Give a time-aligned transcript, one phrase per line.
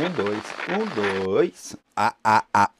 [0.00, 0.38] Um, dois,
[0.70, 1.76] um, dois.
[1.94, 2.70] Ah, ah, ah.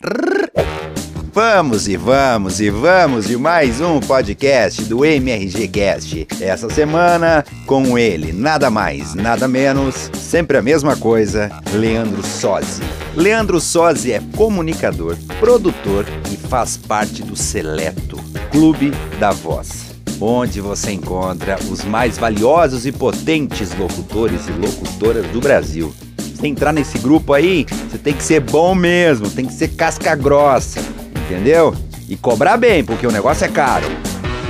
[1.34, 6.26] Vamos e vamos e vamos de mais um podcast do MRG Cast.
[6.40, 12.80] Essa semana com ele, nada mais, nada menos, sempre a mesma coisa, Leandro Sozzi.
[13.14, 18.16] Leandro Sozzi é comunicador, produtor e faz parte do Seleto
[18.50, 19.90] Clube da Voz
[20.22, 25.94] onde você encontra os mais valiosos e potentes locutores e locutoras do Brasil.
[26.42, 30.80] Entrar nesse grupo aí, você tem que ser bom mesmo, tem que ser casca grossa,
[31.24, 31.74] entendeu?
[32.08, 33.86] E cobrar bem, porque o negócio é caro.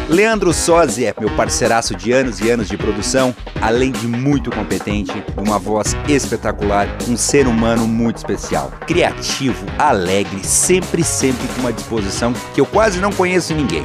[0.09, 5.13] Leandro Sozzi é meu parceiraço de anos e anos de produção, além de muito competente,
[5.37, 8.73] uma voz espetacular, um ser humano muito especial.
[8.89, 13.85] Criativo, alegre, sempre, sempre com uma disposição que eu quase não conheço ninguém.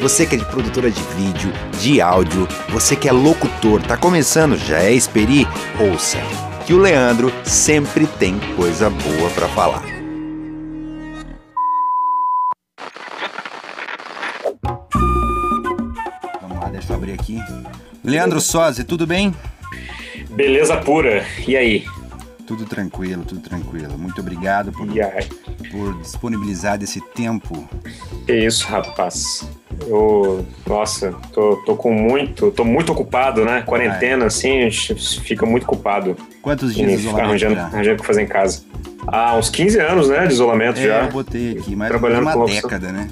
[0.00, 4.56] Você que é de produtora de vídeo, de áudio, você que é locutor, tá começando,
[4.56, 5.48] já é experi?
[5.80, 6.18] Ouça,
[6.66, 9.84] que o Leandro sempre tem coisa boa para falar.
[16.42, 17.38] Vamos lá, deixa eu abrir aqui.
[18.02, 19.32] Leandro Sozzi, tudo bem?
[20.30, 21.24] Beleza pura.
[21.46, 21.84] E aí?
[22.48, 23.96] Tudo tranquilo, tudo tranquilo.
[23.96, 24.88] Muito obrigado por,
[25.70, 27.68] por disponibilizar esse tempo.
[28.26, 29.48] Que isso, rapaz.
[29.86, 33.62] Eu, nossa, tô, tô com muito, tô muito ocupado, né?
[33.62, 34.26] Quarentena, ah, é.
[34.26, 34.68] assim,
[35.22, 36.16] fica muito ocupado.
[36.46, 38.62] Quantos dias de isolamento arranjando, arranjando o que fazer em casa.
[39.08, 41.02] Ah, uns 15 anos, né, de isolamento é, já.
[41.02, 43.10] eu botei aqui, mais Trabalhando uma década, né?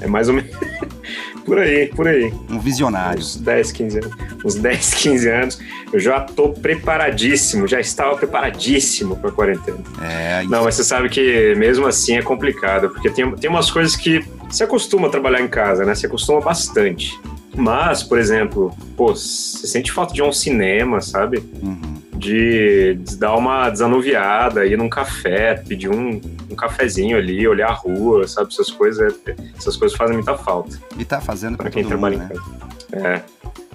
[0.00, 0.50] É mais ou menos...
[1.46, 2.34] por aí, por aí.
[2.50, 3.20] Um visionário.
[3.20, 4.12] Uns 10, 15 anos.
[4.44, 5.58] Uns 10, 15 anos.
[5.92, 9.78] Eu já tô preparadíssimo, já estava preparadíssimo pra quarentena.
[10.02, 10.50] É, isso.
[10.50, 14.26] Não, mas você sabe que mesmo assim é complicado, porque tem, tem umas coisas que
[14.50, 15.94] se acostuma a trabalhar em casa, né?
[15.94, 17.16] Se acostuma bastante.
[17.54, 21.38] Mas, por exemplo, pô, você sente falta de um cinema, sabe?
[21.62, 21.97] Uhum.
[22.18, 28.26] De, dar uma desanuviada, ir num café, pedir um, um cafezinho ali, olhar a rua,
[28.26, 28.48] sabe?
[28.52, 29.14] Essas coisas,
[29.56, 30.76] essas coisas fazem muita falta.
[30.98, 32.68] E tá fazendo para quem trabalha mundo, em casa.
[32.92, 33.22] É.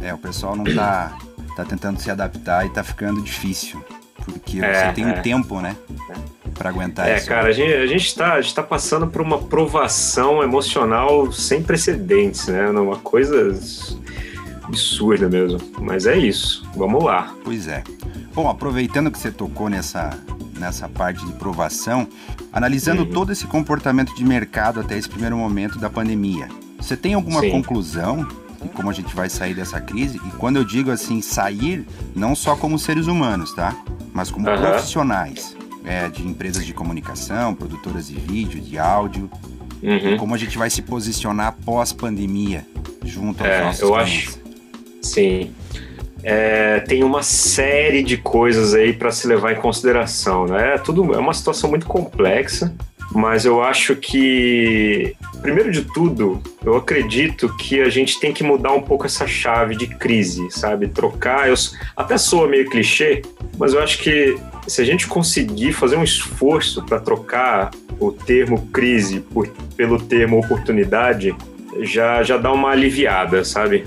[0.10, 1.18] É, o pessoal não tá,
[1.56, 3.84] tá tentando se adaptar e tá ficando difícil.
[4.26, 5.08] Porque é, você tem é.
[5.08, 5.76] um tempo, né?
[6.54, 7.26] Para aguentar é, isso.
[7.26, 11.32] É, cara, a gente, a gente tá, a gente tá passando por uma provação emocional
[11.32, 12.70] sem precedentes, né?
[12.70, 13.58] Uma coisa
[14.64, 15.60] absurda mesmo.
[15.80, 16.68] Mas é isso.
[16.76, 17.34] Vamos lá.
[17.44, 17.84] Pois é.
[18.34, 20.18] Bom, aproveitando que você tocou nessa,
[20.58, 22.08] nessa parte de provação,
[22.52, 23.12] analisando uhum.
[23.12, 26.48] todo esse comportamento de mercado até esse primeiro momento da pandemia,
[26.78, 27.52] você tem alguma Sim.
[27.52, 28.28] conclusão
[28.62, 30.20] de como a gente vai sair dessa crise?
[30.26, 31.86] E quando eu digo assim, sair,
[32.16, 33.76] não só como seres humanos, tá?
[34.14, 34.56] Mas como uhum.
[34.56, 39.30] profissionais é, de empresas de comunicação, produtoras de vídeo, de áudio.
[39.82, 40.18] Uhum.
[40.18, 42.66] Como a gente vai se posicionar pós-pandemia
[43.04, 44.30] junto aos é, nossos eu clientes.
[44.30, 44.43] acho.
[45.04, 45.54] Sim.
[46.24, 50.76] É, tem uma série de coisas aí para se levar em consideração, né?
[50.76, 52.74] É tudo é uma situação muito complexa,
[53.12, 58.72] mas eu acho que primeiro de tudo, eu acredito que a gente tem que mudar
[58.72, 60.88] um pouco essa chave de crise, sabe?
[60.88, 61.56] Trocar, eu
[61.98, 63.22] até soa meio clichê,
[63.58, 68.68] mas eu acho que se a gente conseguir fazer um esforço para trocar o termo
[68.68, 71.36] crise por, pelo termo oportunidade,
[71.82, 73.86] já, já dá uma aliviada, sabe?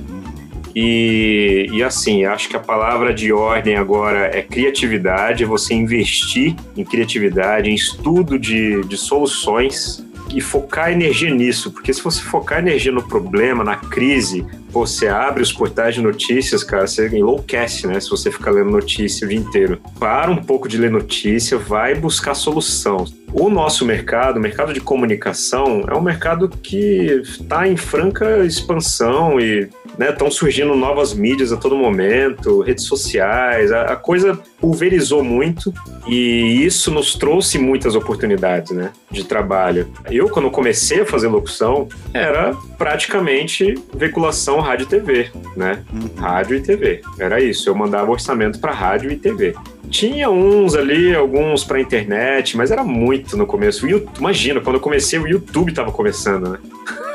[0.79, 6.55] E, e assim, acho que a palavra de ordem agora é criatividade, é você investir
[6.77, 10.05] em criatividade, em estudo de, de soluções
[10.35, 15.43] e focar energia nisso, porque se você focar energia no problema, na crise, você abre
[15.43, 17.99] os portais de notícias, cara, você enlouquece, né?
[17.99, 19.81] Se você ficar lendo notícia o dia inteiro.
[19.99, 23.07] Para um pouco de ler notícia, vai buscar solução.
[23.33, 29.41] O nosso mercado, o mercado de comunicação, é um mercado que está em franca expansão
[29.41, 35.25] e estão né, surgindo novas mídias a todo momento, redes sociais, a, a, coisa pulverizou
[35.25, 35.73] muito
[36.07, 39.89] e isso nos trouxe muitas oportunidades né, de trabalho.
[40.11, 45.83] Eu, quando comecei a fazer locução, era praticamente veiculação rádio e TV, né?
[45.93, 46.11] Uhum.
[46.17, 47.69] Rádio e TV, era isso.
[47.69, 49.55] Eu mandava orçamento para rádio e TV.
[49.89, 53.87] Tinha uns ali, alguns para internet, mas era muito no começo.
[53.87, 56.59] YouTube, imagina, quando eu comecei, o YouTube estava começando, né?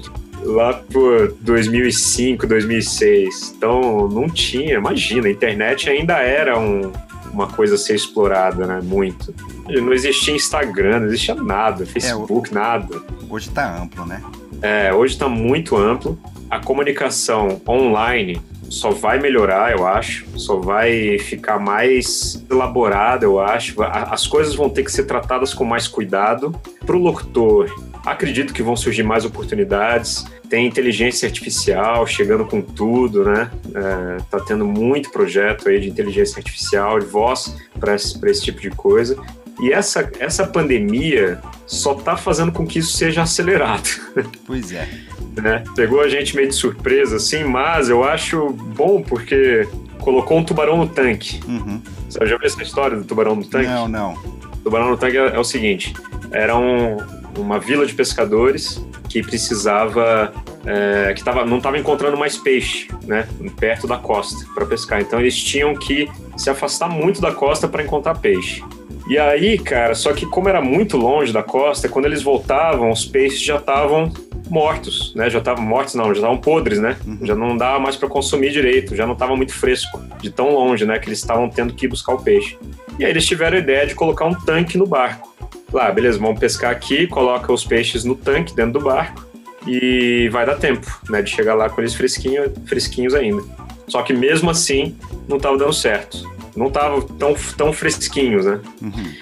[0.47, 3.55] Lá por 2005, 2006.
[3.57, 6.93] Então, não tinha, imagina, a internet ainda era um,
[7.33, 8.81] uma coisa a ser explorada, né?
[8.83, 9.35] Muito.
[9.69, 13.03] Não existia Instagram, não existia nada, Facebook, é, nada.
[13.29, 14.23] Hoje tá amplo, né?
[14.63, 16.19] É, hoje está muito amplo.
[16.49, 23.83] A comunicação online só vai melhorar, eu acho, só vai ficar mais elaborada, eu acho.
[23.83, 26.55] As coisas vão ter que ser tratadas com mais cuidado.
[26.85, 27.71] Para o locutor,
[28.05, 30.25] acredito que vão surgir mais oportunidades.
[30.49, 33.51] Tem inteligência artificial chegando com tudo, né?
[33.75, 38.61] É, tá tendo muito projeto aí de inteligência artificial, de voz para esse, esse tipo
[38.61, 39.17] de coisa.
[39.61, 43.89] E essa, essa pandemia só tá fazendo com que isso seja acelerado.
[44.47, 44.89] Pois é.
[45.37, 45.65] né?
[45.75, 49.67] Pegou a gente meio de surpresa, assim, mas eu acho bom porque
[49.99, 51.41] colocou um tubarão no tanque.
[51.47, 51.83] Uhum.
[52.09, 53.67] Você já viu essa história do tubarão no tanque?
[53.67, 54.13] Não, não.
[54.15, 55.93] O tubarão no tanque é, é o seguinte:
[56.31, 56.97] era um,
[57.37, 60.33] uma vila de pescadores que precisava,
[60.65, 63.29] é, que tava, não estava encontrando mais peixe, né,
[63.59, 65.01] perto da costa para pescar.
[65.01, 68.63] Então eles tinham que se afastar muito da costa para encontrar peixe.
[69.09, 73.05] E aí, cara, só que como era muito longe da costa, quando eles voltavam, os
[73.05, 74.13] peixes já estavam
[74.51, 75.31] mortos, né?
[75.31, 76.97] Já estavam mortos, não, já estavam podres, né?
[77.07, 77.19] Uhum.
[77.23, 80.85] Já não dava mais para consumir direito, já não estava muito fresco, de tão longe,
[80.85, 80.99] né?
[80.99, 82.59] Que eles estavam tendo que ir buscar o peixe.
[82.99, 85.36] E aí eles tiveram a ideia de colocar um tanque no barco.
[85.73, 89.27] Lá, beleza, vamos pescar aqui, coloca os peixes no tanque dentro do barco
[89.67, 91.21] e vai dar tempo, né?
[91.23, 93.43] De chegar lá com eles fresquinho, fresquinhos ainda.
[93.89, 94.97] Só que mesmo assim,
[95.29, 96.23] não estava dando certo.
[96.57, 98.61] Não estavam tão, tão fresquinhos, né?
[98.81, 99.13] Uhum.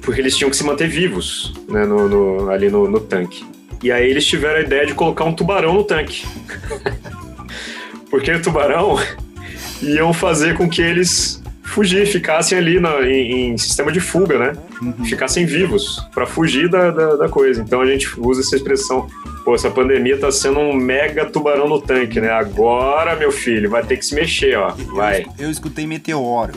[0.00, 3.44] porque eles tinham que se manter vivos né, no, no- ali no, no tanque.
[3.82, 6.24] E aí eles tiveram a ideia de colocar um tubarão no tanque.
[8.10, 8.96] porque o tubarão
[9.82, 11.39] iam fazer com que eles
[11.70, 14.52] fugir, ficassem ali na- em, em sistema de fuga, né?
[14.82, 15.04] Uhum.
[15.04, 17.60] Ficassem vivos para fugir da, da, da coisa.
[17.62, 19.06] Então a gente usa essa expressão.
[19.44, 22.28] Pô, essa pandemia tá sendo um mega tubarão no tanque, né?
[22.30, 24.70] Agora, meu filho, vai ter que se mexer, ó.
[24.94, 25.22] Vai.
[25.38, 26.52] Eu, eu escutei meteoro.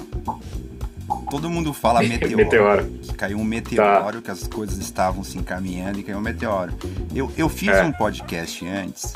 [1.29, 2.35] Todo mundo fala meteoro.
[2.37, 2.85] Meteoro.
[3.03, 6.73] Que caiu um meteoro, que as coisas estavam se encaminhando e caiu um meteoro.
[7.15, 7.83] Eu, eu fiz É.
[7.83, 9.13] um podcast antes,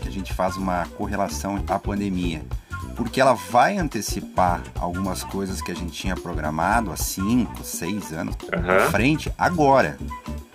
[0.00, 2.42] que a gente faz uma correlação à pandemia.
[2.94, 8.36] Porque ela vai antecipar algumas coisas que a gente tinha programado há 5, 6 anos
[8.52, 8.90] Aham.
[8.90, 9.98] frente agora.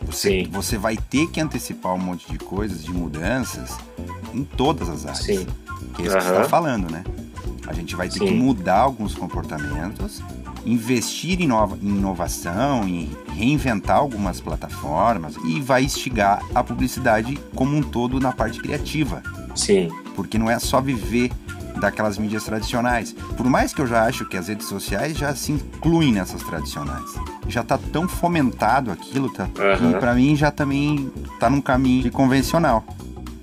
[0.02, 0.50] Você, Sim.
[0.52, 3.78] você vai ter que antecipar um monte de coisas, de mudanças,
[4.34, 5.24] em todas as áreas.
[5.24, 5.48] Sim.
[5.94, 7.04] Que é isso que você está falando, né?
[7.68, 8.26] A gente vai ter Sim.
[8.26, 10.24] que mudar alguns comportamentos,
[10.66, 17.78] investir em, nova, em inovação, em reinventar algumas plataformas e vai instigar a publicidade como
[17.78, 19.22] um todo na parte criativa.
[19.56, 19.90] Sim.
[20.16, 21.32] Porque não é só viver
[21.80, 23.14] daquelas mídias tradicionais.
[23.38, 27.10] Por mais que eu já acho que as redes sociais já se incluem nessas tradicionais.
[27.48, 30.00] Já tá tão fomentado aquilo, tá, que Aham.
[30.00, 32.86] pra mim já também tá num caminho de convencional.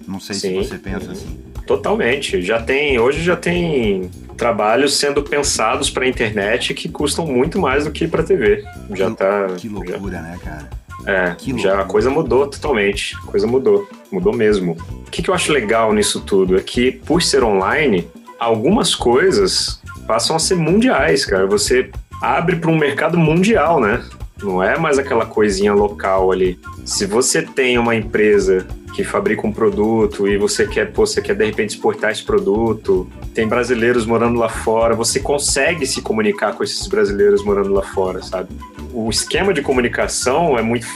[0.07, 0.63] Não sei Sim.
[0.63, 1.13] se você pensa Uhum.
[1.13, 1.39] assim.
[1.67, 2.41] Totalmente.
[2.43, 7.85] Já tem, hoje já tem trabalhos sendo pensados para a internet que custam muito mais
[7.85, 8.65] do que para TV.
[8.95, 9.47] Já Que- tá.
[9.57, 10.69] Que loucura, né, cara?
[11.05, 13.17] já- é, que já a coisa mudou totalmente.
[13.17, 13.89] A coisa mudou.
[14.13, 14.77] Mudou mesmo.
[15.07, 18.07] O que, que eu acho legal nisso tudo é que, por ser online,
[18.39, 21.47] algumas coisas passam a ser mundiais, cara.
[21.47, 21.91] Você
[22.23, 24.03] abre para um mercado mundial, né?
[24.43, 26.59] Não é mais aquela coisinha local ali.
[26.85, 31.35] Se você tem uma empresa que fabrica um produto e você quer, pô, você quer
[31.35, 36.65] de repente exportar esse produto, tem brasileiros morando lá fora, você consegue se comunicar com
[36.65, 38.49] esses brasileiros morando lá fora, sabe?
[38.93, 40.87] O esquema de comunicação é muito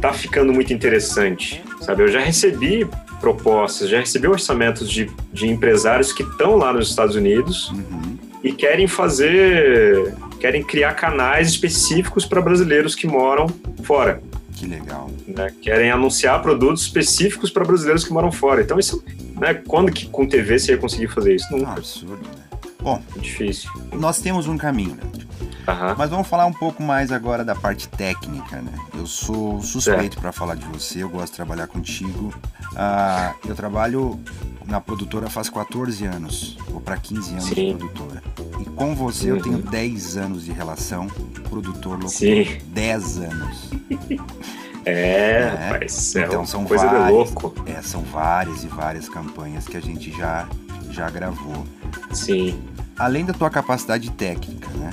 [0.00, 2.02] tá ficando muito interessante, sabe?
[2.02, 2.86] Eu já recebi
[3.24, 8.18] propostas, já recebi orçamentos de, de empresários que estão lá nos Estados Unidos Uhum.
[8.42, 13.46] e querem fazer, querem criar canais específicos para brasileiros que moram
[13.82, 14.22] fora,
[14.54, 15.10] Que legal.
[15.26, 15.50] né?
[15.62, 18.60] Querem anunciar produtos específicos para brasileiros que moram fora.
[18.60, 19.02] Então isso,
[19.40, 19.54] né?
[19.54, 21.46] Quando que com TV você ia conseguir fazer isso?
[21.54, 21.72] Um Nunca.
[21.72, 22.44] absurdo, né?
[22.82, 23.70] Bom, É difícil.
[23.94, 25.26] nós temos um caminho, Leandro.
[25.66, 25.94] Aham.
[25.96, 28.72] Mas vamos falar um pouco mais agora da parte técnica, né?
[28.94, 32.34] Eu sou suspeito para falar de você, eu gosto de trabalhar contigo.
[32.76, 34.20] Ah, eu trabalho
[34.66, 37.76] na produtora faz 14 anos, ou para 15 anos de Sim.
[37.76, 38.22] produtora.
[38.60, 39.42] E com você eu Uhum.
[39.42, 41.06] tenho 10 anos de relação
[41.48, 42.10] produtor-locutor.
[42.10, 42.58] Sim.
[42.68, 43.70] 10 anos.
[44.86, 45.48] É, É.
[45.70, 47.10] rapaz, é Então uma são coisa de várias.
[47.10, 47.54] louco.
[47.64, 50.46] É, são várias e várias campanhas que a gente já,
[50.90, 51.64] já gravou.
[52.12, 52.62] Sim.
[52.98, 54.90] além da tua capacidade técnica, né?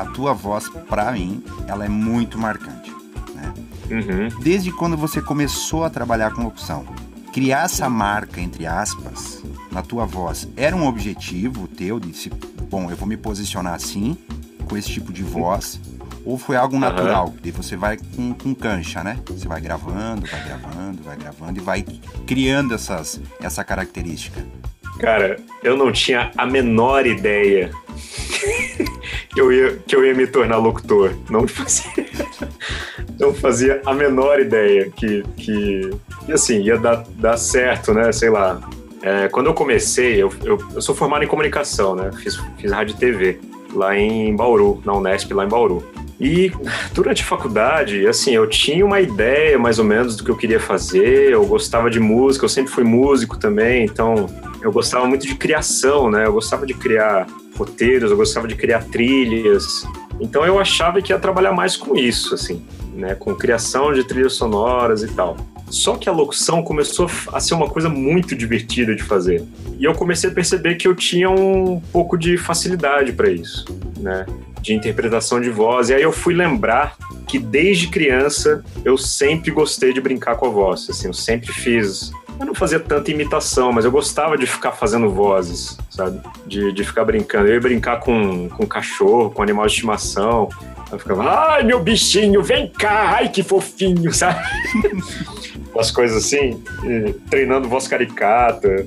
[0.00, 2.90] A tua voz, pra mim, ela é muito marcante.
[3.34, 3.52] Né?
[3.90, 4.40] Uhum.
[4.40, 6.86] Desde quando você começou a trabalhar com locução,
[7.34, 12.30] criar essa marca, entre aspas, na tua voz, era um objetivo teu de se,
[12.70, 14.16] bom, eu vou me posicionar assim,
[14.66, 15.78] com esse tipo de voz,
[16.24, 17.34] ou foi algo natural?
[17.44, 19.18] E você vai com, com cancha, né?
[19.26, 21.84] Você vai gravando, vai gravando, vai gravando e vai
[22.26, 24.42] criando essas, essa característica.
[24.98, 27.70] Cara, eu não tinha a menor ideia
[29.32, 31.12] que eu ia, que eu ia me tornar locutor.
[31.30, 32.06] Não fazia,
[33.18, 35.90] não fazia a menor ideia que, que,
[36.26, 38.12] que assim, ia dar, dar certo, né?
[38.12, 38.60] Sei lá.
[39.02, 42.10] É, quando eu comecei, eu, eu, eu sou formado em comunicação, né?
[42.12, 43.40] Fiz, fiz rádio e TV
[43.72, 45.82] lá em Bauru, na Unesp, lá em Bauru.
[46.20, 46.52] E
[46.92, 50.60] durante a faculdade, assim, eu tinha uma ideia mais ou menos do que eu queria
[50.60, 54.28] fazer, eu gostava de música, eu sempre fui músico também, então
[54.60, 56.26] eu gostava muito de criação, né?
[56.26, 57.26] Eu gostava de criar
[57.60, 59.86] roteiros, eu gostava de criar trilhas.
[60.20, 62.62] Então eu achava que ia trabalhar mais com isso, assim,
[62.94, 63.14] né?
[63.14, 65.36] Com criação de trilhas sonoras e tal.
[65.68, 69.44] Só que a locução começou a ser uma coisa muito divertida de fazer.
[69.78, 73.64] E eu comecei a perceber que eu tinha um pouco de facilidade para isso,
[73.98, 74.26] né?
[74.60, 75.88] De interpretação de voz.
[75.88, 76.96] E aí eu fui lembrar
[77.28, 80.88] que desde criança eu sempre gostei de brincar com a voz.
[80.90, 82.10] Assim, eu sempre fiz
[82.40, 86.20] eu não fazia tanta imitação, mas eu gostava de ficar fazendo vozes, sabe?
[86.46, 87.48] De, de ficar brincando.
[87.48, 90.48] Eu ia brincar com, com cachorro, com animal de estimação.
[90.90, 94.42] Eu ficava, ai, meu bichinho, vem cá, ai, que fofinho, sabe?
[95.74, 96.64] Umas coisas assim,
[97.28, 98.86] treinando voz caricata,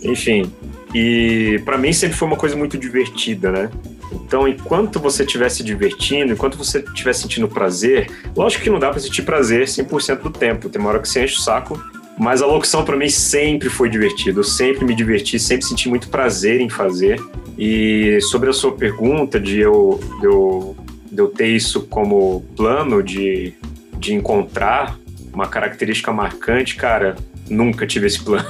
[0.00, 0.52] enfim.
[0.94, 3.70] E para mim sempre foi uma coisa muito divertida, né?
[4.12, 8.90] Então, enquanto você estiver se divertindo, enquanto você estiver sentindo prazer, lógico que não dá
[8.90, 10.68] para sentir prazer 100% do tempo.
[10.68, 11.82] Tem uma hora que você enche o saco
[12.18, 14.40] mas a locução para mim sempre foi divertido.
[14.40, 17.20] Eu sempre me diverti, sempre senti muito prazer em fazer.
[17.58, 20.76] E sobre a sua pergunta de eu, de eu,
[21.10, 23.54] de eu ter isso como plano de,
[23.98, 24.98] de encontrar
[25.32, 27.16] uma característica marcante, cara,
[27.48, 28.48] nunca tive esse plano.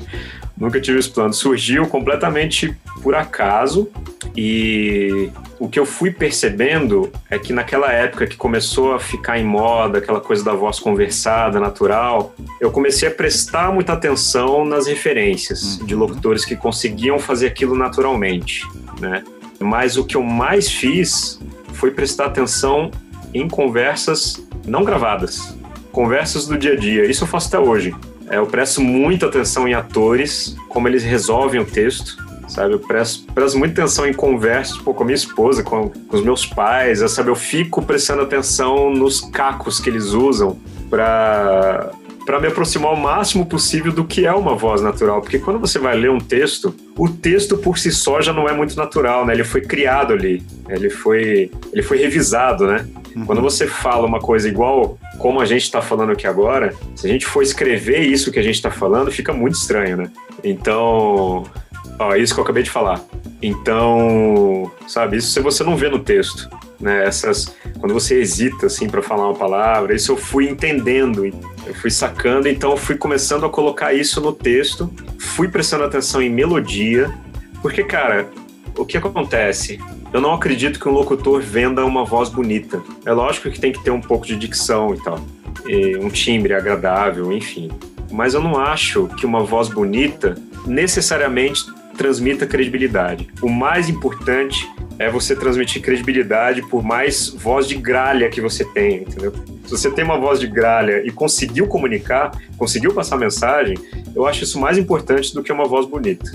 [0.56, 1.32] nunca tive esse plano.
[1.32, 3.88] Surgiu completamente por acaso
[4.36, 9.44] e o que eu fui percebendo é que naquela época que começou a ficar em
[9.44, 15.78] moda, aquela coisa da voz conversada, natural, eu comecei a prestar muita atenção nas referências
[15.84, 16.00] de uhum.
[16.00, 18.66] locutores que conseguiam fazer aquilo naturalmente,
[19.00, 19.24] né?
[19.58, 21.40] Mas o que eu mais fiz
[21.72, 22.90] foi prestar atenção
[23.34, 25.56] em conversas não gravadas,
[25.90, 27.04] conversas do dia a dia.
[27.04, 27.94] Isso eu faço até hoje.
[28.30, 32.74] É, eu presto muita atenção em atores, como eles resolvem o texto sabe?
[32.74, 36.22] Eu presto, presto muita atenção em conversas pô, com a minha esposa, com, com os
[36.22, 37.30] meus pais, sabe?
[37.30, 40.58] Eu fico prestando atenção nos cacos que eles usam
[40.90, 41.92] para
[42.28, 45.78] para me aproximar o máximo possível do que é uma voz natural, porque quando você
[45.78, 49.32] vai ler um texto, o texto por si só já não é muito natural, né?
[49.32, 52.86] Ele foi criado ali, ele foi ele foi revisado, né?
[53.16, 53.24] Uhum.
[53.24, 57.10] Quando você fala uma coisa igual como a gente está falando aqui agora, se a
[57.10, 60.10] gente for escrever isso que a gente está falando, fica muito estranho, né?
[60.44, 61.44] Então,
[61.98, 63.00] Ó, isso que eu acabei de falar.
[63.42, 66.48] Então, sabe, isso você não vê no texto,
[66.80, 67.04] né?
[67.04, 71.90] Essas, quando você hesita assim para falar uma palavra, isso eu fui entendendo, eu fui
[71.90, 77.12] sacando, então eu fui começando a colocar isso no texto, fui prestando atenção em melodia,
[77.62, 78.28] porque cara,
[78.76, 79.80] o que acontece?
[80.12, 82.80] Eu não acredito que um locutor venda uma voz bonita.
[83.04, 85.20] É lógico que tem que ter um pouco de dicção e tal,
[85.66, 87.70] e um timbre agradável, enfim.
[88.10, 90.34] Mas eu não acho que uma voz bonita
[90.66, 91.62] necessariamente
[91.98, 93.28] transmita credibilidade.
[93.42, 94.66] O mais importante
[94.98, 99.32] é você transmitir credibilidade por mais voz de gralha que você tenha, entendeu?
[99.64, 103.76] Se você tem uma voz de gralha e conseguiu comunicar, conseguiu passar mensagem,
[104.14, 106.32] eu acho isso mais importante do que uma voz bonita.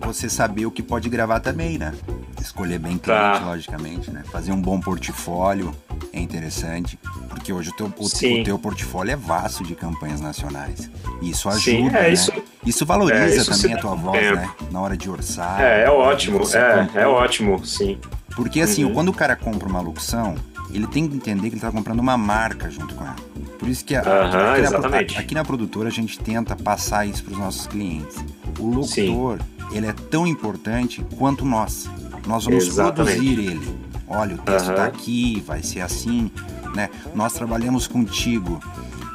[0.00, 1.92] Você saber o que pode gravar também, né?
[2.40, 3.44] Escolher bem cliente, tá.
[3.44, 4.22] logicamente, né?
[4.32, 5.74] Fazer um bom portfólio
[6.12, 6.98] é interessante,
[7.28, 10.90] porque hoje o teu, o, o teu portfólio é vasto de campanhas nacionais.
[11.20, 12.12] E isso ajuda, Sim, é, né?
[12.12, 12.32] Isso,
[12.64, 14.36] isso valoriza é, isso também a tua voz, tempo.
[14.36, 14.50] né?
[14.70, 15.60] Na hora de orçar.
[15.60, 17.98] É, é ótimo, é, é ótimo, sim.
[18.36, 18.94] Porque assim, uhum.
[18.94, 20.34] quando o cara compra uma locução,
[20.72, 23.16] ele tem que entender que ele está comprando uma marca junto com ela.
[23.58, 27.24] Por isso que a, uhum, aqui, na, aqui, na, produtora a gente tenta passar isso
[27.24, 28.16] para os nossos clientes.
[28.58, 29.76] O locutor, sim.
[29.76, 31.88] ele é tão importante quanto nós.
[32.26, 33.16] Nós vamos Exatamente.
[33.16, 33.80] produzir ele.
[34.06, 34.88] Olha, o texto está uhum.
[34.88, 36.30] aqui, vai ser assim,
[36.74, 36.90] né?
[37.14, 38.60] Nós trabalhamos contigo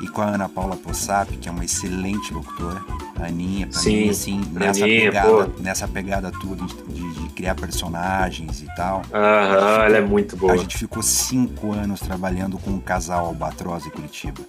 [0.02, 2.82] e com a Ana Paula Possap, que é uma excelente locutora.
[3.20, 8.62] Aninha, pra Sim, mim, assim, nessa, Aninha, pegada, nessa pegada tua de, de, criar personagens
[8.62, 9.02] e tal.
[9.14, 10.54] Aham, ela é muito boa.
[10.54, 14.42] A gente ficou cinco anos trabalhando com o um casal Albatroz e Curitiba.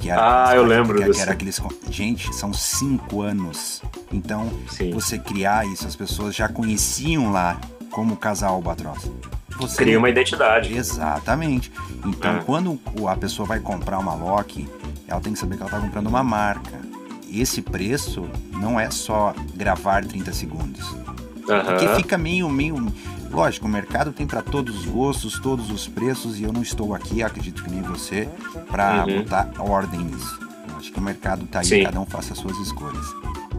[0.00, 3.82] Que era, ah, eu lembro que, que era aqueles Gente, são cinco anos.
[4.12, 4.90] Então, Sim.
[4.90, 7.58] você criar isso, as pessoas já conheciam lá
[7.90, 9.10] como casal Albatroz.
[9.58, 10.76] Você cria uma identidade.
[10.76, 11.70] Exatamente.
[12.04, 12.40] Então, é.
[12.40, 14.68] quando a pessoa vai comprar uma Loki,
[15.06, 16.93] ela tem que saber que ela está comprando uma marca.
[17.40, 20.90] Esse preço não é só gravar 30 segundos.
[20.90, 21.64] Uhum.
[21.66, 22.92] Porque fica meio, meio.
[23.30, 26.94] Lógico, o mercado tem para todos os gostos, todos os preços, e eu não estou
[26.94, 28.28] aqui, acredito que nem você,
[28.70, 29.18] para uhum.
[29.18, 30.38] botar ordem nisso.
[30.68, 31.84] Eu acho que o mercado está aí, Sim.
[31.84, 33.04] cada um faça as suas escolhas.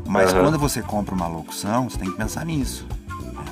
[0.07, 0.41] Mas uhum.
[0.41, 2.87] quando você compra uma locução, você tem que pensar nisso.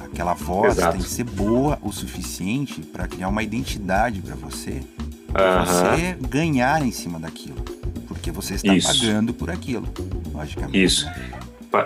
[0.06, 0.94] Aquela voz Exato.
[0.94, 4.82] tem que ser boa o suficiente para criar uma identidade para você,
[5.32, 7.64] para você ganhar em cima daquilo,
[8.24, 9.02] porque você está Isso.
[9.02, 9.86] pagando por aquilo,
[10.34, 10.82] logicamente.
[10.82, 11.06] Isso.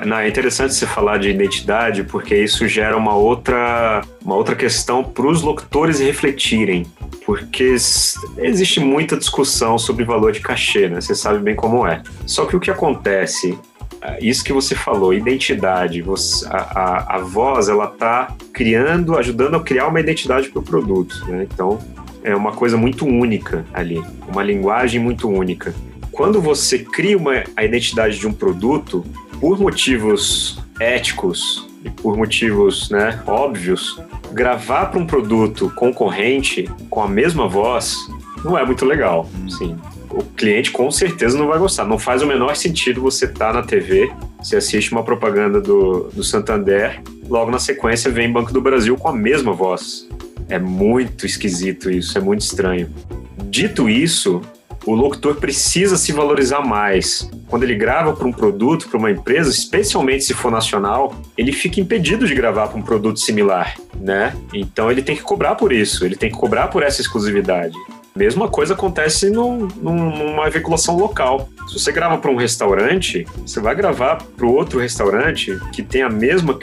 [0.06, 5.02] Não, é interessante você falar de identidade, porque isso gera uma outra, uma outra questão
[5.02, 6.86] para os locutores refletirem.
[7.26, 7.64] Porque
[8.38, 11.00] existe muita discussão sobre valor de cachê, né?
[11.00, 12.04] Você sabe bem como é.
[12.26, 13.58] Só que o que acontece
[14.02, 19.56] é, isso que você falou, identidade, você, a, a, a, voz, ela está criando, ajudando
[19.56, 21.48] a criar uma identidade para o produto, né?
[21.50, 21.80] Então,
[22.24, 25.74] é uma coisa muito única ali, uma linguagem muito única.
[26.18, 29.06] Quando você cria uma, a identidade de um produto,
[29.40, 34.02] por motivos éticos e por motivos né, óbvios,
[34.34, 37.96] gravar para um produto concorrente com a mesma voz
[38.44, 39.78] não é muito legal, sim
[40.10, 41.86] o cliente com certeza não vai gostar.
[41.86, 46.10] Não faz o menor sentido você estar tá na TV, você assiste uma propaganda do,
[46.14, 50.08] do Santander, logo na sequência vem Banco do Brasil com a mesma voz.
[50.50, 52.90] É muito esquisito isso, é muito estranho.
[53.50, 54.42] Dito isso,
[54.88, 57.30] o locutor precisa se valorizar mais.
[57.48, 61.82] Quando ele grava para um produto, para uma empresa, especialmente se for nacional, ele fica
[61.82, 64.34] impedido de gravar para um produto similar, né?
[64.54, 67.76] Então ele tem que cobrar por isso, ele tem que cobrar por essa exclusividade.
[68.18, 71.50] Mesma coisa acontece num, numa veiculação local.
[71.68, 76.10] Se você grava para um restaurante, você vai gravar para outro restaurante que tem a
[76.10, 76.58] mesma,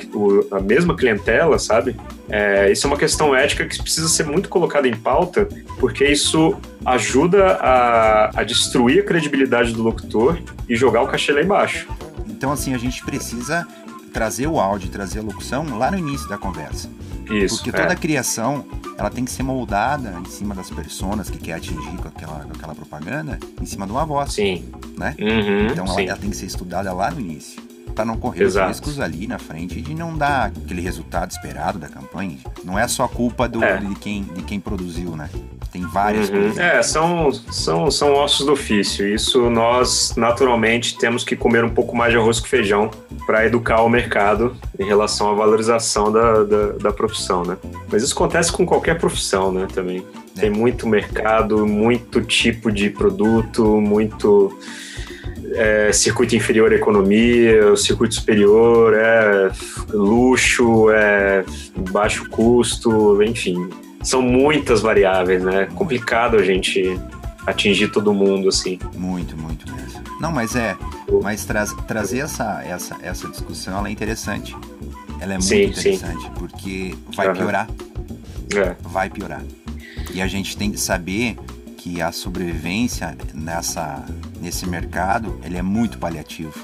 [0.51, 1.95] a mesma clientela, sabe?
[2.29, 6.57] É, isso é uma questão ética que precisa ser muito colocada em pauta, porque isso
[6.85, 11.87] ajuda a, a destruir a credibilidade do locutor e jogar o cachê lá embaixo.
[12.29, 13.65] Então, assim, a gente precisa
[14.13, 16.91] trazer o áudio, trazer a locução lá no início da conversa.
[17.31, 17.57] Isso.
[17.57, 17.97] Porque toda é.
[17.97, 18.65] criação
[18.97, 22.53] ela tem que ser moldada em cima das pessoas que quer atingir com aquela, com
[22.53, 24.33] aquela propaganda, em cima de uma voz.
[24.35, 24.65] Sim.
[24.97, 25.15] Né?
[25.19, 27.63] Uhum, então ela, ela, tem que ser estudada lá no início.
[27.95, 28.71] Para não correr Exato.
[28.71, 32.39] os riscos ali na frente de não dar aquele resultado esperado da campanha.
[32.65, 33.77] Não é só culpa do, é.
[33.77, 35.31] de, quem, de quem produziu, né?
[35.71, 36.37] Tem várias uhum.
[36.37, 36.59] coisas.
[36.59, 39.07] É, são, são, são ossos do ofício.
[39.07, 42.91] Isso nós, naturalmente, temos que comer um pouco mais de arroz com feijão
[43.27, 47.57] para educar o mercado em relação à valorização da, da, da, profissão, né?
[47.91, 50.05] Mas isso acontece com qualquer profissão, né, também.
[50.37, 50.41] É.
[50.41, 54.57] Tem muito mercado, muito tipo de produto, muito...
[55.57, 59.53] É, circuito inferior é economia, o circuito superior é
[59.93, 61.45] luxo, é
[61.93, 63.69] baixo custo, enfim
[64.05, 65.63] são muitas variáveis, né?
[65.63, 67.01] É complicado a gente
[67.47, 68.79] atingir todo mundo, assim.
[68.95, 69.94] Muito, muito mesmo.
[70.21, 70.77] Não, mas é,
[71.23, 74.57] mas tra trazer essa, essa, essa discussão ela é interessante.
[75.21, 76.31] Ela é muito sim, interessante, sim.
[76.37, 77.35] porque vai uhum.
[77.35, 77.69] piorar.
[78.55, 78.77] É.
[78.83, 79.43] Vai piorar.
[80.13, 81.37] E a gente tem que saber
[81.77, 84.05] que a sobrevivência nessa,
[84.41, 86.55] nesse mercado ele é muito paliativo.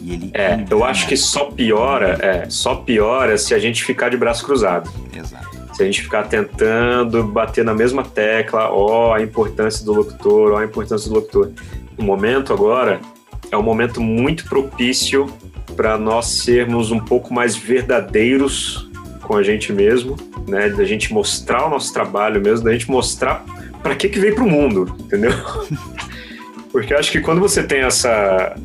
[0.00, 4.08] E ele é, eu acho que só piora, é, só piora se a gente ficar
[4.08, 4.90] de braço cruzado.
[5.14, 5.50] Exato.
[5.74, 10.58] Se a gente ficar tentando bater na mesma tecla, ó, a importância do locutor, ó,
[10.58, 11.50] a importância do locutor.
[12.00, 12.98] O momento agora
[13.52, 15.26] é um momento muito propício
[15.76, 18.88] para nós sermos um pouco mais verdadeiros
[19.20, 20.16] com a gente mesmo,
[20.48, 20.70] né?
[20.70, 23.44] Da gente mostrar o nosso trabalho mesmo, da gente mostrar
[23.82, 25.32] para que que veio para o mundo, entendeu?
[26.72, 28.56] Porque eu acho que quando você tem essa,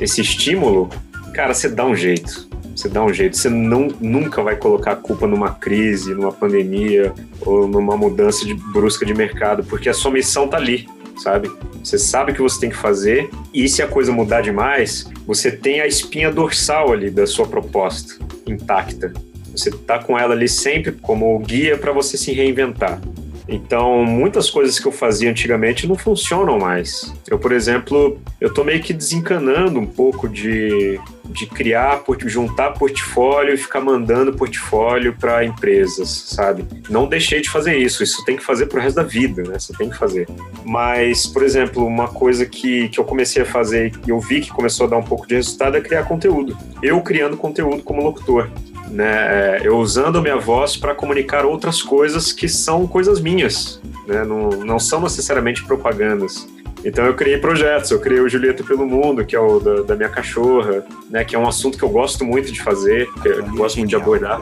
[0.00, 0.88] esse estímulo,
[1.34, 2.48] cara, você dá um jeito.
[2.76, 3.36] Você dá um jeito.
[3.36, 8.54] Você não, nunca vai colocar a culpa numa crise, numa pandemia ou numa mudança de
[8.54, 11.50] brusca de mercado, porque a sua missão tá ali, sabe?
[11.82, 15.50] Você sabe o que você tem que fazer e se a coisa mudar demais, você
[15.50, 18.14] tem a espinha dorsal ali da sua proposta
[18.46, 19.12] intacta.
[19.50, 23.00] Você tá com ela ali sempre como guia para você se reinventar.
[23.48, 27.14] Então, muitas coisas que eu fazia antigamente não funcionam mais.
[27.28, 33.54] Eu, por exemplo, eu tô meio que desencanando um pouco de, de criar, juntar portfólio
[33.54, 36.64] e ficar mandando portfólio para empresas, sabe?
[36.90, 39.58] Não deixei de fazer isso, isso tem que fazer pro resto da vida, né?
[39.58, 40.28] Você tem que fazer.
[40.64, 44.50] Mas, por exemplo, uma coisa que, que eu comecei a fazer e eu vi que
[44.50, 46.56] começou a dar um pouco de resultado é criar conteúdo.
[46.82, 48.50] Eu criando conteúdo como locutor
[48.96, 54.24] né, eu usando a minha voz para comunicar outras coisas que são coisas minhas, né,
[54.24, 56.48] não, não são necessariamente propagandas.
[56.82, 59.96] Então eu criei projetos, eu criei o Julieta pelo Mundo, que é o da, da
[59.96, 63.44] minha cachorra, né, que é um assunto que eu gosto muito de fazer, que eu
[63.48, 64.40] gosto muito de abordar,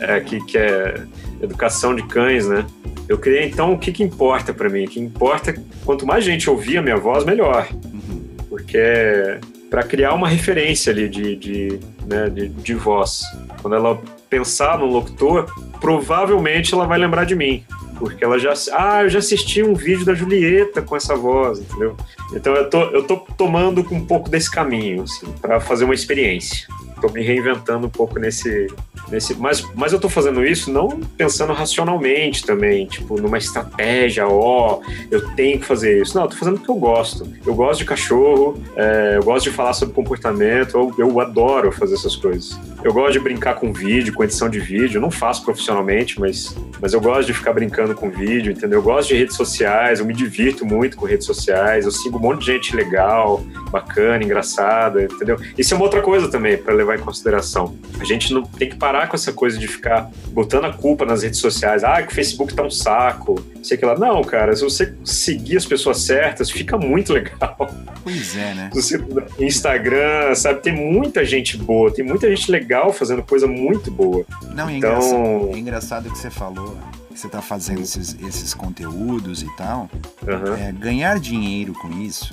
[0.00, 1.04] é, que, que é
[1.40, 2.66] educação de cães, né.
[3.08, 6.50] Eu criei então o que, que importa para mim, o que importa quanto mais gente
[6.50, 8.26] ouvir a minha voz, melhor, uhum.
[8.48, 9.38] porque
[9.70, 13.22] para criar uma referência ali de, de, né, de, de voz.
[13.60, 15.46] Quando ela pensar no locutor,
[15.80, 17.64] provavelmente ela vai lembrar de mim.
[17.98, 18.54] Porque ela já.
[18.72, 21.96] Ah, eu já assisti um vídeo da Julieta com essa voz, entendeu?
[22.32, 26.68] Então eu tô, eu tô tomando um pouco desse caminho, assim, para fazer uma experiência.
[27.00, 28.68] tô me reinventando um pouco nesse.
[29.10, 34.80] Nesse mas, mas eu tô fazendo isso não pensando racionalmente também, tipo, numa estratégia, ó,
[35.10, 36.16] eu tenho que fazer isso.
[36.16, 37.26] Não, eu tô fazendo porque eu gosto.
[37.46, 41.94] Eu gosto de cachorro, é, eu gosto de falar sobre comportamento, eu, eu adoro fazer
[41.94, 42.58] essas coisas.
[42.82, 44.98] Eu gosto de brincar com vídeo, com edição de vídeo.
[44.98, 48.78] Eu não faço profissionalmente, mas, mas eu gosto de ficar brincando com vídeo, entendeu?
[48.78, 52.20] Eu gosto de redes sociais, eu me divirto muito com redes sociais, eu sigo um
[52.20, 55.36] monte de gente legal, bacana, engraçada, entendeu?
[55.56, 57.76] Isso é uma outra coisa também para levar em consideração.
[58.00, 61.22] A gente não tem que parar com essa coisa de ficar botando a culpa nas
[61.22, 61.84] redes sociais.
[61.84, 63.96] Ah, que o Facebook tá um saco, sei que lá.
[63.96, 67.56] Não, cara, se você seguir as pessoas certas, fica muito legal.
[68.02, 68.70] Pois é, né?
[68.72, 69.02] Você,
[69.38, 70.62] Instagram, sabe?
[70.62, 74.24] Tem muita gente boa, tem muita gente legal fazendo coisa muito boa.
[74.54, 74.90] Não, é, então...
[74.90, 76.76] engraçado, é engraçado que você falou
[77.10, 79.90] que você está fazendo esses, esses conteúdos e tal.
[80.22, 80.54] Uhum.
[80.54, 82.30] É, ganhar dinheiro com isso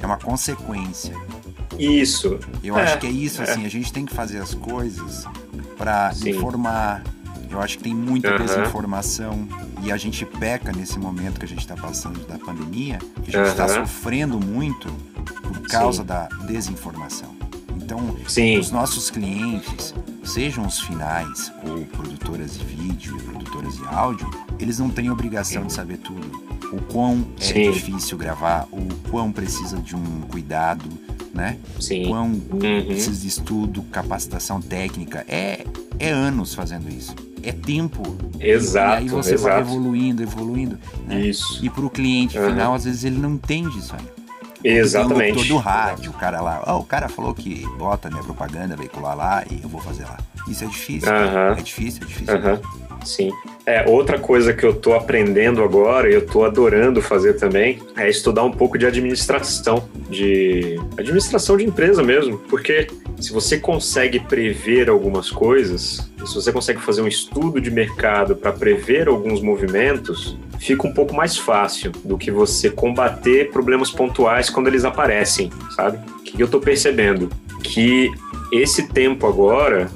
[0.00, 1.14] é uma consequência.
[1.78, 2.38] Isso.
[2.62, 3.44] Eu é, acho que é isso, é.
[3.44, 5.26] assim, a gente tem que fazer as coisas
[5.76, 7.02] para informar.
[7.50, 8.46] Eu acho que tem muita uhum.
[8.46, 9.46] desinformação
[9.82, 13.44] e a gente peca nesse momento que a gente está passando da pandemia, que a
[13.44, 13.86] gente está uhum.
[13.86, 14.88] sofrendo muito
[15.42, 16.08] por causa Sim.
[16.08, 17.36] da desinformação.
[17.76, 18.58] Então, Sim.
[18.58, 24.78] os nossos clientes, sejam os finais ou produtoras de vídeo e produtoras de áudio, eles
[24.78, 26.42] não têm obrigação de saber tudo.
[26.72, 27.70] O quão é Sim.
[27.70, 30.88] difícil gravar, o quão precisa de um cuidado,
[31.34, 31.58] né?
[31.80, 32.06] Sim.
[32.06, 32.84] Quão uhum.
[32.86, 35.24] precisa de estudo, capacitação técnica.
[35.28, 35.64] É,
[35.98, 37.14] é anos fazendo isso.
[37.42, 38.02] É tempo.
[38.38, 39.02] Exato.
[39.02, 39.54] E aí você exato.
[39.54, 40.78] vai evoluindo, evoluindo.
[41.06, 41.20] Né?
[41.20, 41.64] Isso.
[41.64, 42.50] E para o cliente uhum.
[42.50, 44.22] final, às vezes ele não entende isso aí.
[44.64, 45.34] Exatamente.
[45.34, 48.76] Tem um do rádio, o cara lá, oh, o cara falou que bota minha propaganda
[48.76, 50.18] veicular lá e eu vou fazer lá.
[50.46, 51.58] Isso é difícil, uh -huh.
[51.58, 52.34] é difícil, é difícil.
[52.36, 52.60] Uh -huh.
[53.04, 53.30] Sim.
[53.64, 58.08] É, outra coisa que eu tô aprendendo agora e eu tô adorando fazer também é
[58.08, 62.88] estudar um pouco de administração, de administração de empresa mesmo, porque
[63.20, 68.52] se você consegue prever algumas coisas, se você consegue fazer um estudo de mercado para
[68.52, 74.66] prever alguns movimentos, fica um pouco mais fácil do que você combater problemas pontuais quando
[74.66, 75.98] eles aparecem, sabe?
[76.18, 77.30] O que eu estou percebendo?
[77.62, 78.10] Que
[78.52, 79.90] esse tempo agora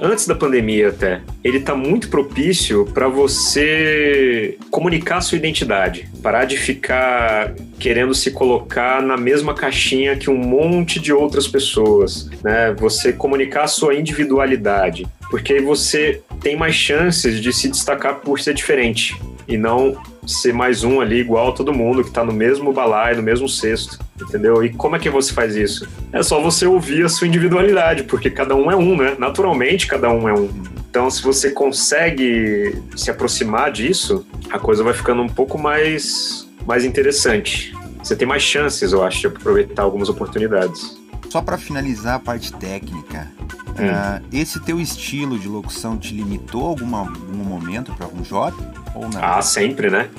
[0.00, 6.56] antes da pandemia até, ele está muito propício para você comunicar sua identidade, parar de
[6.56, 12.74] ficar querendo se colocar na mesma caixinha que um monte de outras pessoas, né?
[12.78, 18.54] Você comunicar sua individualidade, porque aí você tem mais chances de se destacar por ser
[18.54, 19.16] diferente
[19.48, 23.16] e não ser mais um ali igual a todo mundo que está no mesmo balaio,
[23.16, 24.64] no mesmo cesto, entendeu?
[24.64, 25.88] E como é que você faz isso?
[26.12, 29.16] É só você ouvir a sua individualidade, porque cada um é um, né?
[29.18, 30.48] Naturalmente cada um é um.
[30.88, 36.84] Então, se você consegue se aproximar disso, a coisa vai ficando um pouco mais, mais
[36.84, 37.74] interessante.
[37.98, 41.01] Você tem mais chances, eu acho, de aproveitar algumas oportunidades.
[41.32, 43.26] Só para finalizar a parte técnica,
[43.68, 43.86] hum.
[43.86, 48.54] uh, esse teu estilo de locução te limitou alguma, algum momento para algum job?
[48.94, 49.18] Ou não?
[49.18, 50.10] Ah, sempre, né?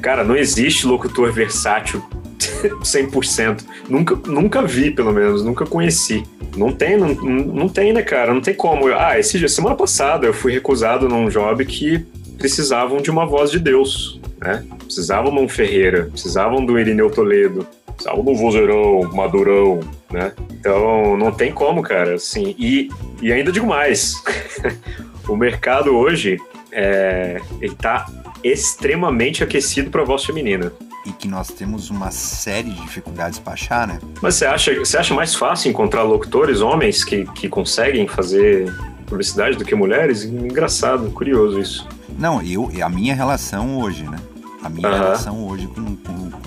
[0.00, 2.02] Cara, não existe locutor versátil
[2.40, 3.64] 100%.
[3.86, 6.24] Nunca, nunca vi, pelo menos, nunca conheci.
[6.56, 8.32] Não tem, não, não tem, né, cara?
[8.32, 8.88] Não tem como.
[8.94, 11.98] Ah, esse semana passada eu fui recusado num job que
[12.38, 14.64] precisavam de uma voz de Deus, né?
[14.78, 19.80] Precisavam de um Ferreira, precisavam do Irineu Toledo, precisavam do vozeirão, Madurão,
[20.12, 20.32] né?
[20.52, 22.54] Então, não tem como, cara, assim.
[22.58, 24.22] E, e ainda digo mais.
[25.26, 26.38] o mercado hoje,
[26.70, 28.06] é, ele tá
[28.44, 30.72] extremamente aquecido para a voz feminina.
[31.04, 33.98] E que nós temos uma série de dificuldades para achar, né?
[34.20, 38.72] Mas você acha, você acha mais fácil encontrar locutores, homens, que, que conseguem fazer
[39.06, 40.24] publicidade do que mulheres?
[40.24, 41.88] Engraçado, curioso isso.
[42.18, 44.18] Não, eu, a minha relação hoje, né?
[44.62, 44.98] A minha uh -huh.
[44.98, 46.41] relação hoje com, com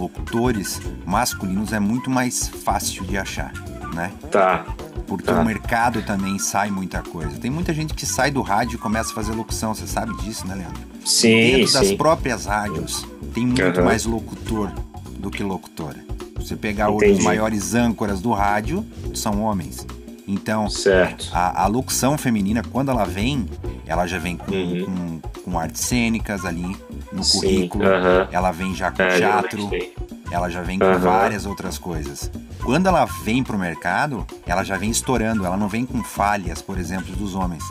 [0.00, 3.52] locutores masculinos é muito mais fácil de achar,
[3.94, 4.10] né?
[4.30, 4.64] Tá
[5.10, 5.40] porque tá.
[5.40, 7.36] o mercado também sai muita coisa.
[7.36, 10.46] Tem muita gente que sai do rádio e começa a fazer locução, você sabe disso,
[10.46, 10.80] né, Leandro?
[11.04, 11.78] Sim, Dentro sim.
[11.80, 13.84] das próprias rádios, tem muito uhum.
[13.84, 14.70] mais locutor
[15.18, 15.96] do que locutora.
[16.36, 17.18] Você pegar Entendi.
[17.18, 19.84] os maiores âncoras do rádio, são homens.
[20.28, 21.28] Então, certo.
[21.32, 23.48] A, a locução feminina, quando ela vem,
[23.86, 25.20] ela já vem com, uhum.
[25.20, 26.76] com, com artes cênicas ali
[27.12, 28.28] no Sim, currículo, uhum.
[28.30, 29.70] ela vem já com é, teatro,
[30.30, 30.98] ela já vem com uhum.
[30.98, 32.30] várias outras coisas.
[32.62, 36.78] Quando ela vem pro mercado, ela já vem estourando, ela não vem com falhas, por
[36.78, 37.64] exemplo, dos homens.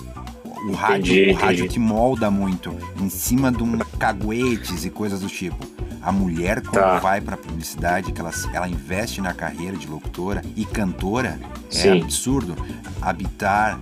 [0.67, 5.21] O rádio, entendi, o rádio te molda muito em cima de um caguetes e coisas
[5.21, 5.65] do tipo.
[6.01, 6.99] A mulher, quando tá.
[6.99, 11.39] vai pra publicidade, que ela, ela investe na carreira de locutora e cantora,
[11.71, 11.88] é Sim.
[11.89, 12.55] é absurdo.
[13.01, 13.79] Habitar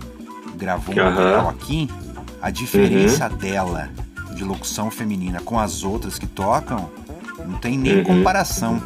[0.56, 1.88] gravou um material aqui,
[2.40, 3.36] a diferença uhum.
[3.36, 3.90] dela
[4.34, 6.90] de locução feminina com as outras que tocam
[7.46, 8.04] não tem nem uhum.
[8.04, 8.74] comparação.
[8.74, 8.82] Né?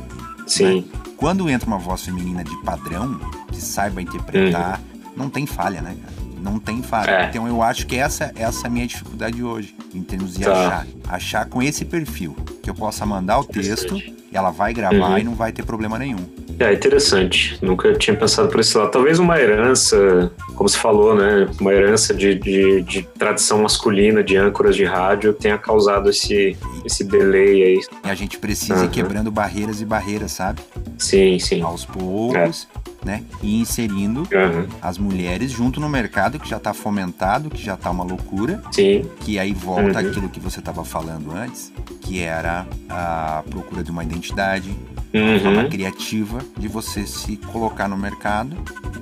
[0.46, 0.80] Sim.
[0.80, 1.00] Né?
[1.16, 5.12] Quando entra uma voz feminina de padrão, que saiba interpretar, uhum.
[5.16, 6.22] não tem falha, né, cara?
[6.42, 7.10] Não tem falha.
[7.10, 7.28] É.
[7.28, 10.52] Então eu acho que essa, essa é a minha dificuldade hoje, em termos de tá.
[10.52, 10.86] achar.
[11.08, 14.00] Achar com esse perfil, que eu possa mandar o texto,
[14.32, 15.18] ela vai gravar uhum.
[15.18, 16.26] e não vai ter problema nenhum.
[16.62, 17.58] É interessante.
[17.62, 18.90] Nunca tinha pensado por esse lado.
[18.90, 21.48] Talvez uma herança, como você falou, né?
[21.60, 27.04] Uma herança de, de, de tradição masculina de âncoras de rádio tenha causado esse, esse
[27.04, 27.80] delay aí.
[28.04, 28.84] E a gente precisa uhum.
[28.84, 30.60] ir quebrando barreiras e barreiras, sabe?
[30.98, 31.62] Sim, sim.
[31.62, 32.68] Aos poucos.
[32.78, 33.24] É né?
[33.42, 34.66] E inserindo uhum.
[34.80, 38.62] as mulheres junto no mercado que já está fomentado, que já está uma loucura.
[38.70, 39.02] Sim.
[39.20, 40.08] Que aí volta uhum.
[40.08, 44.74] aquilo que você estava falando antes, que era a procura de uma identidade,
[45.14, 45.30] uhum.
[45.30, 48.56] uma forma criativa de você se colocar no mercado,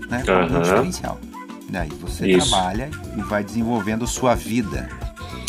[0.09, 0.23] né?
[0.27, 1.20] Como um diferencial.
[1.68, 2.51] Daí você Isso.
[2.51, 4.88] trabalha e vai desenvolvendo sua vida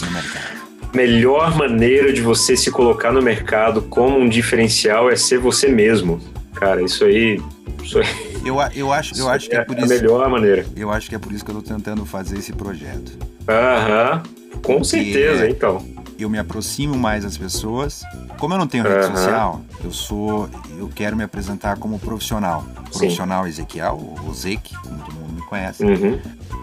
[0.01, 0.61] no mercado
[0.93, 6.19] melhor maneira de você se colocar no mercado como um diferencial é ser você mesmo.
[6.53, 7.41] Cara, isso aí.
[7.81, 9.85] Isso aí eu, eu acho, eu acho que é, é por isso.
[9.85, 10.65] a melhor maneira.
[10.75, 13.17] Eu acho que é por isso que eu tô tentando fazer esse projeto.
[13.47, 14.23] Aham.
[14.61, 15.83] Com Porque certeza, então.
[16.19, 18.03] Eu me aproximo mais das pessoas.
[18.41, 20.49] Como eu não tenho rede social, eu sou.
[20.75, 22.63] Eu quero me apresentar como profissional.
[22.89, 23.49] Profissional Sim.
[23.49, 25.85] Ezequiel, o Zeke, como todo mundo me conhece.
[25.85, 26.19] Uhum.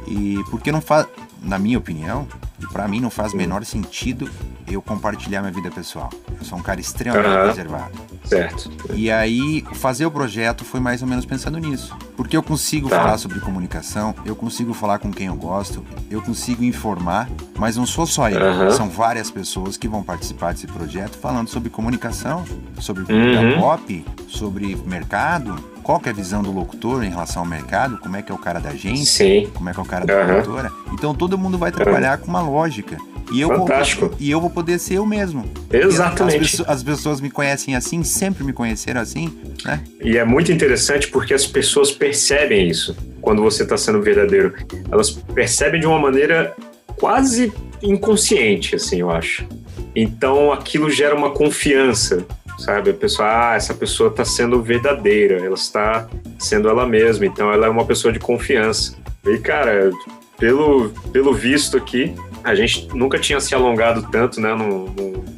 [0.09, 1.07] E porque não faz.
[1.41, 2.27] Na minha opinião,
[2.59, 4.29] e para mim não faz o menor sentido
[4.67, 6.11] eu compartilhar minha vida pessoal.
[6.37, 7.47] Eu sou um cara extremamente uhum.
[7.47, 7.93] reservado.
[8.25, 8.73] Certo.
[8.93, 11.97] E aí, fazer o projeto foi mais ou menos pensando nisso.
[12.19, 12.99] Porque eu consigo tá.
[12.99, 17.87] falar sobre comunicação, eu consigo falar com quem eu gosto, eu consigo informar, mas não
[17.87, 18.41] sou só eu.
[18.41, 18.71] Uhum.
[18.73, 22.45] São várias pessoas que vão participar desse projeto falando sobre comunicação,
[22.81, 23.61] sobre cultura uhum.
[23.61, 28.21] pop, sobre mercado, qual é a visão do locutor em relação ao mercado, como é
[28.21, 29.51] que é o cara da agência, Sim.
[29.55, 30.27] como é que é o cara da uhum.
[30.27, 30.73] produtora.
[30.93, 32.25] Então todo mundo vai trabalhar uhum.
[32.25, 32.99] com uma lógica.
[33.31, 34.09] E eu, Fantástico.
[34.09, 35.45] Vou, e eu vou poder ser eu mesmo.
[35.71, 36.63] Exatamente.
[36.63, 39.33] As, as, pessoas me conhecem assim, sempre me conheceram assim,
[39.65, 39.83] né?
[40.03, 44.55] E é muito interessante porque as pessoas percebem isso quando você está sendo verdadeiro.
[44.91, 46.55] Elas percebem de uma maneira
[46.97, 49.47] quase inconsciente, assim, eu acho.
[49.95, 52.27] Então aquilo gera uma confiança,
[52.59, 52.91] sabe?
[52.91, 57.67] A pessoa, ah, essa pessoa está sendo verdadeira, ela está sendo ela mesma, então ela
[57.67, 58.97] é uma pessoa de confiança.
[59.27, 59.91] E, cara,
[60.39, 62.15] pelo, pelo visto aqui,
[62.49, 64.51] a gente nunca tinha se alongado tanto, né,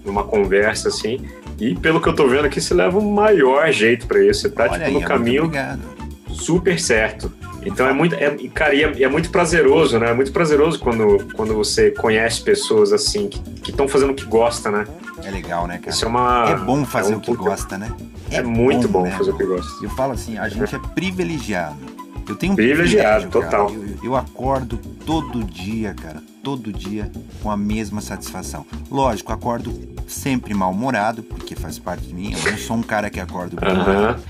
[0.04, 1.20] numa conversa assim.
[1.58, 4.40] E pelo que eu tô vendo aqui, você leva o maior jeito para isso.
[4.40, 5.50] Você tá Olha tipo, aí, no caminho
[6.32, 7.30] super certo.
[7.64, 10.10] Então é muito, é, cara, e é, é, muito prazeroso, né?
[10.10, 14.70] É muito prazeroso quando, quando você conhece pessoas assim que estão fazendo o que gosta,
[14.70, 14.86] né?
[15.22, 15.90] É legal, né, cara?
[15.90, 17.92] Isso é, uma, é bom fazer é um o que gosta, né?
[18.30, 19.84] É, é muito bom, bom fazer o que gosta.
[19.84, 21.76] Eu falo assim, a gente é privilegiado.
[22.26, 23.70] Eu tenho um privilegiado, total.
[23.70, 27.10] Eu, eu acordo todo dia, cara, todo dia
[27.42, 28.66] com a mesma satisfação.
[28.90, 29.72] Lógico, acordo
[30.08, 32.32] sempre mal-humorado, porque faz parte de mim.
[32.32, 34.22] Eu não sou um cara que acordo mal-humorado.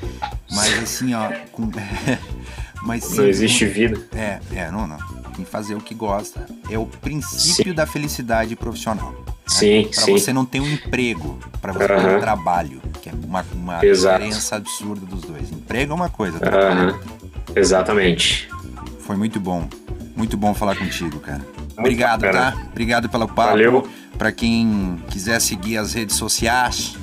[0.50, 1.70] Mas assim, ó, com...
[2.82, 4.00] Mas não existe vida.
[4.14, 4.96] É, é, não, não.
[5.34, 6.46] Tem que fazer o que gosta.
[6.70, 7.74] É o princípio sim.
[7.74, 9.12] da felicidade profissional.
[9.12, 9.32] Né?
[9.46, 10.12] Sim, pra sim.
[10.12, 14.56] você não ter um emprego, para você ter um trabalho, que é uma, uma diferença
[14.56, 15.50] absurda dos dois.
[15.50, 18.48] Emprego é uma coisa, é Exatamente.
[19.00, 19.68] Foi muito bom.
[20.16, 21.44] Muito bom falar contigo, cara.
[21.80, 22.54] Obrigado, tá?
[22.70, 23.50] Obrigado pelo papo.
[23.50, 23.88] Valeu.
[24.16, 26.96] Para quem quiser seguir as redes sociais,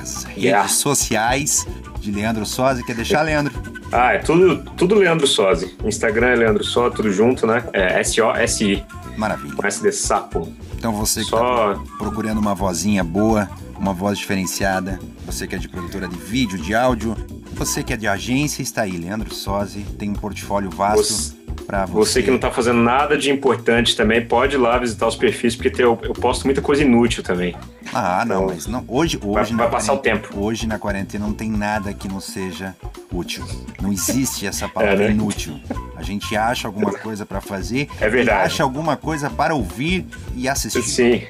[0.00, 0.68] as redes yeah.
[0.68, 1.66] sociais
[2.00, 3.52] de Leandro Sozzi, quer deixar, Leandro?
[3.90, 5.76] Ah, é tudo, tudo Leandro Sozzi.
[5.84, 7.64] Instagram é Leandro Sozzi, tudo junto, né?
[7.72, 8.84] É S-O-S-I.
[9.16, 9.54] Maravilha.
[9.54, 10.52] Com S de sapo.
[10.76, 11.74] Então você que Só...
[11.74, 13.48] tá procurando uma vozinha boa,
[13.78, 17.16] uma voz diferenciada, você que é de produtora de vídeo, de áudio,
[17.52, 21.04] você que é de agência, está aí, Leandro Sozzi, tem um portfólio vasto.
[21.04, 22.12] Você para você.
[22.12, 25.56] Você que não está fazendo nada de importante também, pode ir lá visitar os perfis,
[25.56, 27.56] porque eu, eu posto muita coisa inútil também.
[27.92, 30.38] Ah, não, então, mas não, hoje, hoje vai, vai passar o tempo.
[30.38, 32.74] Hoje na quarentena não tem nada que não seja
[33.12, 33.44] útil.
[33.80, 35.14] Não existe essa palavra é, né?
[35.14, 35.60] inútil.
[35.96, 38.46] A gente acha alguma coisa para fazer, é verdade.
[38.46, 40.82] acha alguma coisa para ouvir e assistir.
[40.82, 41.22] Sim.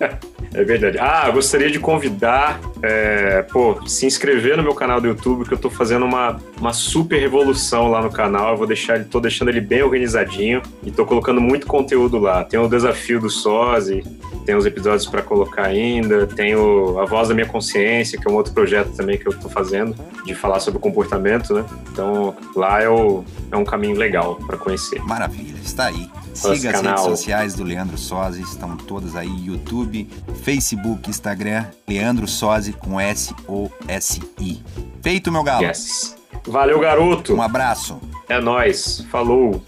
[0.52, 0.98] É verdade.
[0.98, 5.58] Ah, gostaria de convidar, é, pô, se inscrever no meu canal do YouTube, que eu
[5.58, 8.52] tô fazendo uma, uma super revolução lá no canal.
[8.52, 12.44] Eu vou deixar ele, tô deixando ele bem organizadinho e tô colocando muito conteúdo lá.
[12.44, 14.02] Tem o desafio do Sozi,
[14.44, 18.30] tem os episódios para colocar ainda, tem o A Voz da Minha Consciência, que é
[18.30, 21.64] um outro projeto também que eu tô fazendo, de falar sobre o comportamento, né?
[21.92, 25.00] Então lá é, o, é um caminho legal para conhecer.
[25.02, 26.08] Maravilha, está aí.
[26.38, 30.08] Siga as redes sociais do Leandro Sozzi, estão todas aí, YouTube,
[30.42, 34.62] Facebook, Instagram, Leandro Sozzi com S-O-S-I.
[35.02, 35.64] Feito, meu galo.
[35.64, 36.16] Yes.
[36.46, 37.34] Valeu, garoto.
[37.34, 38.00] Um abraço.
[38.28, 39.04] É nós.
[39.10, 39.62] Falou.